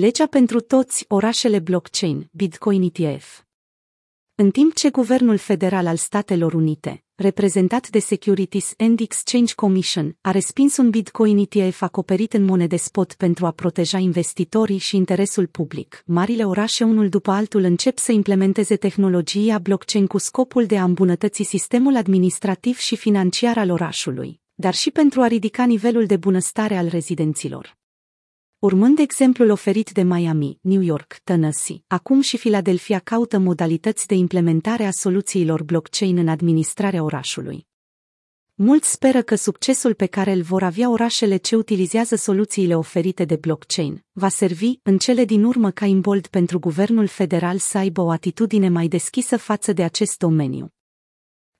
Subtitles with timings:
[0.00, 3.42] Legea pentru toți orașele blockchain, Bitcoin ETF.
[4.34, 10.30] În timp ce Guvernul Federal al Statelor Unite, reprezentat de Securities and Exchange Commission, a
[10.30, 16.02] respins un Bitcoin ETF acoperit în monede spot pentru a proteja investitorii și interesul public,
[16.06, 21.42] marile orașe unul după altul încep să implementeze tehnologia blockchain cu scopul de a îmbunătăți
[21.42, 26.88] sistemul administrativ și financiar al orașului, dar și pentru a ridica nivelul de bunăstare al
[26.88, 27.82] rezidenților.
[28.64, 34.84] Urmând exemplul oferit de Miami, New York, Tennessee, acum și Philadelphia caută modalități de implementare
[34.84, 37.66] a soluțiilor blockchain în administrarea orașului.
[38.54, 43.36] Mulți speră că succesul pe care îl vor avea orașele ce utilizează soluțiile oferite de
[43.36, 48.10] blockchain va servi, în cele din urmă, ca imbold pentru guvernul federal să aibă o
[48.10, 50.68] atitudine mai deschisă față de acest domeniu.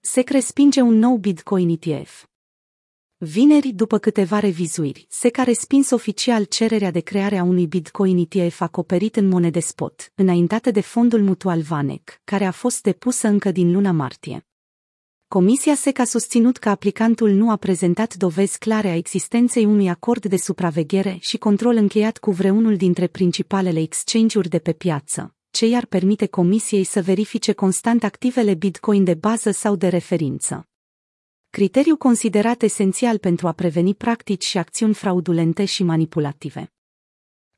[0.00, 2.24] Se respinge un nou Bitcoin ETF.
[3.18, 8.60] Vineri, după câteva revizuiri, SEC a respins oficial cererea de creare a unui Bitcoin ETF
[8.60, 13.72] acoperit în monede spot, înaintată de fondul mutual Vanek, care a fost depusă încă din
[13.72, 14.46] luna martie.
[15.28, 20.26] Comisia SEC a susținut că aplicantul nu a prezentat dovezi clare a existenței unui acord
[20.26, 25.86] de supraveghere și control încheiat cu vreunul dintre principalele exchange-uri de pe piață, ce i-ar
[25.86, 30.68] permite Comisiei să verifice constant activele Bitcoin de bază sau de referință
[31.54, 36.72] criteriu considerat esențial pentru a preveni practici și acțiuni fraudulente și manipulative.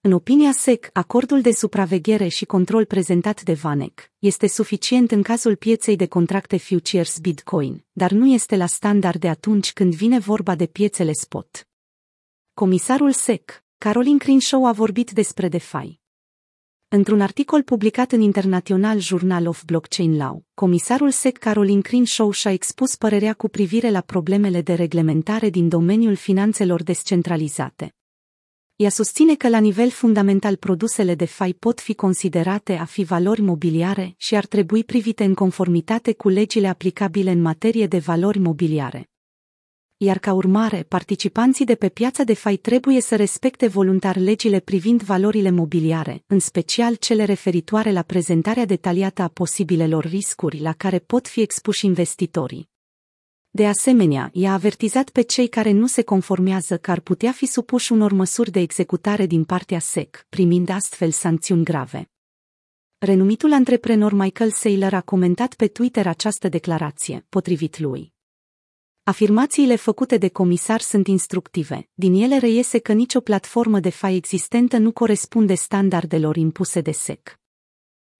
[0.00, 5.56] În opinia SEC, acordul de supraveghere și control prezentat de Vanek este suficient în cazul
[5.56, 10.54] pieței de contracte futures Bitcoin, dar nu este la standard de atunci când vine vorba
[10.54, 11.68] de piețele spot.
[12.54, 16.00] Comisarul SEC, Caroline Crenshaw a vorbit despre DeFi.
[16.88, 22.96] Într-un articol publicat în International Journal of Blockchain Law, comisarul SEC Caroline Crenshaw și-a expus
[22.96, 27.94] părerea cu privire la problemele de reglementare din domeniul finanțelor descentralizate.
[28.76, 33.40] Ea susține că la nivel fundamental produsele de fai pot fi considerate a fi valori
[33.40, 39.08] mobiliare și ar trebui privite în conformitate cu legile aplicabile în materie de valori mobiliare
[39.96, 45.02] iar ca urmare, participanții de pe piața de fai trebuie să respecte voluntar legile privind
[45.02, 51.28] valorile mobiliare, în special cele referitoare la prezentarea detaliată a posibilelor riscuri la care pot
[51.28, 52.68] fi expuși investitorii.
[53.50, 57.92] De asemenea, i-a avertizat pe cei care nu se conformează că ar putea fi supuși
[57.92, 62.10] unor măsuri de executare din partea SEC, primind astfel sancțiuni grave.
[62.98, 68.14] Renumitul antreprenor Michael Saylor a comentat pe Twitter această declarație, potrivit lui.
[69.08, 71.88] Afirmațiile făcute de comisar sunt instructive.
[71.94, 77.40] Din ele reiese că nicio platformă de fai existentă nu corespunde standardelor impuse de SEC.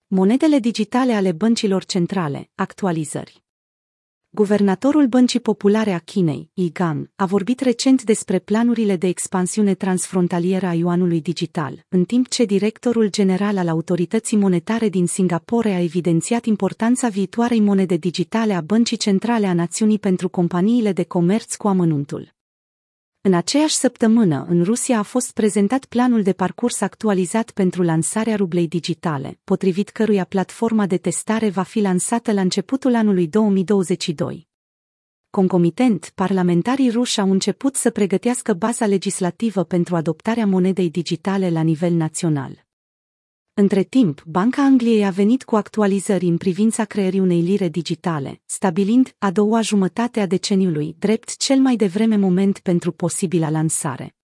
[0.07, 3.46] Monedele digitale ale băncilor centrale, actualizări.
[4.37, 10.73] Guvernatorul Băncii Populare a Chinei, Yigan, a vorbit recent despre planurile de expansiune transfrontalieră a
[10.73, 17.09] yuanului digital, în timp ce directorul general al Autorității Monetare din Singapore a evidențiat importanța
[17.09, 22.36] viitoarei monede digitale a Băncii Centrale a Națiunii pentru companiile de comerț cu amănuntul.
[23.27, 28.69] În aceeași săptămână, în Rusia a fost prezentat planul de parcurs actualizat pentru lansarea rublei
[28.69, 34.49] digitale, potrivit căruia platforma de testare va fi lansată la începutul anului 2022.
[35.31, 41.93] Concomitent, parlamentarii ruși au început să pregătească baza legislativă pentru adoptarea monedei digitale la nivel
[41.93, 42.66] național.
[43.59, 49.15] Între timp, Banca Angliei a venit cu actualizări în privința creării unei lire digitale, stabilind
[49.19, 54.17] a doua jumătate a deceniului drept cel mai devreme moment pentru posibila lansare.